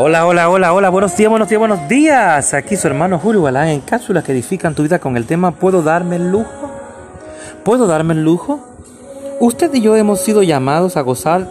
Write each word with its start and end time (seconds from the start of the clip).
Hola, 0.00 0.26
hola, 0.26 0.48
hola, 0.48 0.72
hola, 0.72 0.90
buenos 0.90 1.16
días, 1.16 1.28
buenos 1.28 1.48
días, 1.48 1.58
buenos 1.58 1.88
días. 1.88 2.54
Aquí 2.54 2.76
su 2.76 2.86
hermano 2.86 3.18
Julio 3.18 3.42
Galán 3.42 3.66
en 3.66 3.80
cápsulas 3.80 4.22
que 4.22 4.30
edifican 4.30 4.72
tu 4.76 4.84
vida 4.84 5.00
con 5.00 5.16
el 5.16 5.26
tema 5.26 5.50
¿Puedo 5.50 5.82
darme 5.82 6.14
el 6.14 6.30
lujo? 6.30 6.70
¿Puedo 7.64 7.88
darme 7.88 8.14
el 8.14 8.22
lujo? 8.22 8.60
Usted 9.40 9.74
y 9.74 9.80
yo 9.80 9.96
hemos 9.96 10.20
sido 10.20 10.44
llamados 10.44 10.96
a 10.96 11.00
gozar 11.00 11.50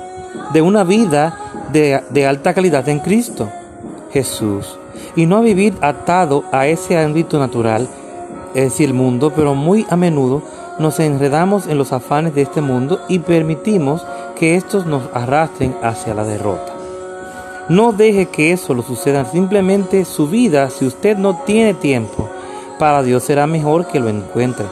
de 0.53 0.61
una 0.61 0.85
vida 0.85 1.37
de, 1.73 2.01
de 2.09 2.25
alta 2.25 2.53
calidad 2.53 2.87
en 2.87 2.99
Cristo, 2.99 3.49
Jesús, 4.13 4.79
y 5.17 5.25
no 5.25 5.39
a 5.39 5.41
vivir 5.41 5.73
atado 5.81 6.45
a 6.53 6.67
ese 6.67 6.97
ámbito 6.97 7.39
natural, 7.39 7.89
es 8.55 8.63
decir, 8.63 8.87
el 8.87 8.93
mundo, 8.93 9.33
pero 9.35 9.55
muy 9.55 9.85
a 9.89 9.97
menudo 9.97 10.41
nos 10.79 11.01
enredamos 11.01 11.67
en 11.67 11.77
los 11.77 11.91
afanes 11.91 12.33
de 12.33 12.43
este 12.43 12.61
mundo 12.61 13.01
y 13.09 13.19
permitimos 13.19 14.05
que 14.37 14.55
estos 14.55 14.85
nos 14.85 15.03
arrastren 15.13 15.75
hacia 15.83 16.13
la 16.13 16.23
derrota. 16.23 16.76
No 17.69 17.91
deje 17.91 18.27
que 18.27 18.53
eso 18.53 18.73
lo 18.73 18.81
suceda. 18.81 19.25
Simplemente 19.25 20.05
su 20.05 20.27
vida, 20.27 20.69
si 20.69 20.85
usted 20.85 21.17
no 21.17 21.41
tiene 21.45 21.73
tiempo, 21.73 22.29
para 22.79 23.03
Dios 23.03 23.23
será 23.23 23.45
mejor 23.45 23.87
que 23.87 23.99
lo 23.99 24.07
encuentre. 24.07 24.65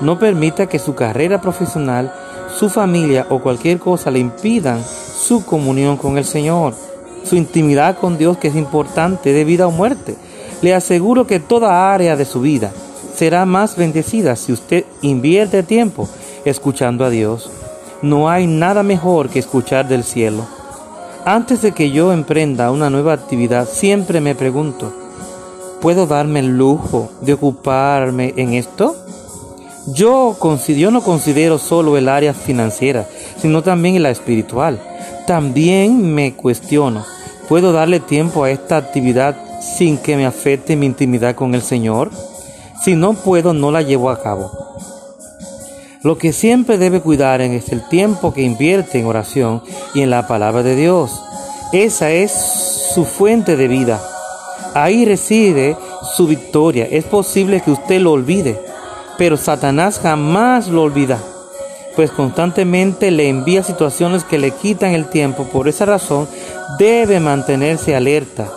No 0.00 0.18
permita 0.18 0.68
que 0.68 0.78
su 0.78 0.94
carrera 0.94 1.40
profesional, 1.40 2.14
su 2.56 2.70
familia 2.70 3.26
o 3.28 3.40
cualquier 3.40 3.78
cosa 3.78 4.10
le 4.10 4.20
impidan 4.20 4.82
su 4.82 5.44
comunión 5.44 5.98
con 5.98 6.16
el 6.16 6.24
Señor, 6.24 6.74
su 7.24 7.36
intimidad 7.36 7.98
con 7.98 8.16
Dios 8.16 8.38
que 8.38 8.48
es 8.48 8.56
importante 8.56 9.34
de 9.34 9.44
vida 9.44 9.66
o 9.66 9.70
muerte. 9.70 10.16
Le 10.62 10.74
aseguro 10.74 11.26
que 11.26 11.40
toda 11.40 11.92
área 11.92 12.16
de 12.16 12.24
su 12.24 12.40
vida 12.40 12.72
será 13.14 13.44
más 13.44 13.76
bendecida 13.76 14.34
si 14.36 14.52
usted 14.52 14.84
invierte 15.02 15.62
tiempo 15.62 16.08
escuchando 16.46 17.04
a 17.04 17.10
Dios. 17.10 17.50
No 18.00 18.30
hay 18.30 18.46
nada 18.46 18.82
mejor 18.82 19.28
que 19.28 19.40
escuchar 19.40 19.88
del 19.88 20.04
cielo. 20.04 20.57
Antes 21.30 21.60
de 21.60 21.72
que 21.72 21.90
yo 21.90 22.10
emprenda 22.14 22.70
una 22.70 22.88
nueva 22.88 23.12
actividad, 23.12 23.68
siempre 23.68 24.22
me 24.22 24.34
pregunto, 24.34 24.90
¿puedo 25.78 26.06
darme 26.06 26.40
el 26.40 26.56
lujo 26.56 27.10
de 27.20 27.34
ocuparme 27.34 28.32
en 28.38 28.54
esto? 28.54 28.96
Yo, 29.88 30.38
yo 30.68 30.90
no 30.90 31.02
considero 31.02 31.58
solo 31.58 31.98
el 31.98 32.08
área 32.08 32.32
financiera, 32.32 33.06
sino 33.36 33.62
también 33.62 34.02
la 34.02 34.08
espiritual. 34.08 34.80
También 35.26 36.14
me 36.14 36.32
cuestiono, 36.32 37.04
¿puedo 37.46 37.72
darle 37.72 38.00
tiempo 38.00 38.44
a 38.44 38.50
esta 38.50 38.78
actividad 38.78 39.36
sin 39.60 39.98
que 39.98 40.16
me 40.16 40.24
afecte 40.24 40.76
mi 40.76 40.86
intimidad 40.86 41.34
con 41.34 41.54
el 41.54 41.60
Señor? 41.60 42.10
Si 42.82 42.96
no 42.96 43.12
puedo, 43.12 43.52
no 43.52 43.70
la 43.70 43.82
llevo 43.82 44.08
a 44.08 44.22
cabo. 44.22 44.67
Lo 46.02 46.16
que 46.16 46.32
siempre 46.32 46.78
debe 46.78 47.00
cuidar 47.00 47.40
es 47.40 47.70
el 47.70 47.86
tiempo 47.88 48.32
que 48.32 48.42
invierte 48.42 49.00
en 49.00 49.06
oración 49.06 49.62
y 49.94 50.02
en 50.02 50.10
la 50.10 50.28
palabra 50.28 50.62
de 50.62 50.76
Dios. 50.76 51.10
Esa 51.72 52.10
es 52.10 52.30
su 52.94 53.04
fuente 53.04 53.56
de 53.56 53.66
vida. 53.66 54.00
Ahí 54.74 55.04
reside 55.04 55.76
su 56.16 56.28
victoria. 56.28 56.86
Es 56.88 57.04
posible 57.04 57.60
que 57.62 57.72
usted 57.72 58.00
lo 58.00 58.12
olvide, 58.12 58.60
pero 59.16 59.36
Satanás 59.36 59.98
jamás 60.00 60.68
lo 60.68 60.82
olvida, 60.82 61.18
pues 61.96 62.12
constantemente 62.12 63.10
le 63.10 63.28
envía 63.28 63.64
situaciones 63.64 64.22
que 64.22 64.38
le 64.38 64.52
quitan 64.52 64.92
el 64.92 65.10
tiempo. 65.10 65.44
Por 65.44 65.66
esa 65.66 65.84
razón, 65.84 66.28
debe 66.78 67.18
mantenerse 67.18 67.96
alerta 67.96 68.48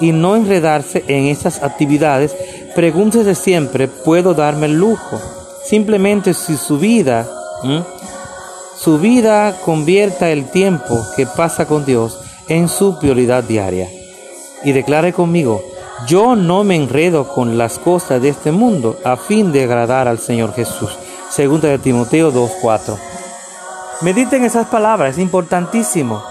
y 0.00 0.12
no 0.12 0.34
enredarse 0.34 1.04
en 1.08 1.26
esas 1.26 1.62
actividades. 1.62 2.34
Pregúntese 2.74 3.34
siempre, 3.34 3.86
¿puedo 3.86 4.32
darme 4.32 4.64
el 4.64 4.78
lujo? 4.78 5.20
Simplemente 5.68 6.32
si 6.32 6.56
su 6.56 6.78
vida, 6.78 7.26
su 8.78 8.98
vida 8.98 9.58
convierta 9.64 10.30
el 10.30 10.48
tiempo 10.50 11.04
que 11.16 11.26
pasa 11.26 11.66
con 11.66 11.84
Dios 11.84 12.20
en 12.48 12.68
su 12.68 13.00
prioridad 13.00 13.42
diaria. 13.42 13.88
Y 14.62 14.70
declare 14.70 15.12
conmigo, 15.12 15.64
yo 16.06 16.36
no 16.36 16.62
me 16.62 16.76
enredo 16.76 17.26
con 17.26 17.58
las 17.58 17.80
cosas 17.80 18.22
de 18.22 18.28
este 18.28 18.52
mundo 18.52 18.96
a 19.04 19.16
fin 19.16 19.50
de 19.50 19.64
agradar 19.64 20.06
al 20.06 20.20
Señor 20.20 20.54
Jesús. 20.54 20.96
Segunda 21.30 21.68
de 21.68 21.78
Timoteo 21.78 22.32
2.4. 22.32 22.96
Mediten 24.02 24.44
esas 24.44 24.68
palabras, 24.68 25.14
es 25.14 25.18
importantísimo. 25.18 26.22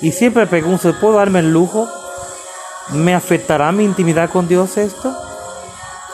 Y 0.00 0.12
siempre 0.12 0.46
pregunto, 0.46 0.94
¿puedo 1.00 1.16
darme 1.16 1.40
el 1.40 1.52
lujo? 1.52 1.88
¿Me 2.90 3.14
afectará 3.14 3.72
mi 3.72 3.82
intimidad 3.82 4.30
con 4.30 4.46
Dios 4.46 4.76
esto? 4.76 5.25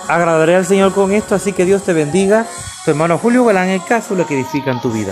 Agradaré 0.09 0.57
al 0.57 0.67
Señor 0.67 0.93
con 0.93 1.13
esto, 1.13 1.35
así 1.35 1.53
que 1.53 1.65
Dios 1.65 1.83
te 1.83 1.93
bendiga. 1.93 2.47
Tu 2.85 2.93
hermano 2.93 3.19
Julio 3.19 3.45
Galán, 3.45 3.69
el 3.69 3.85
caso 3.85 4.15
lo 4.15 4.27
que 4.27 4.35
edifica 4.35 4.71
en 4.71 4.81
tu 4.81 4.91
vida. 4.91 5.11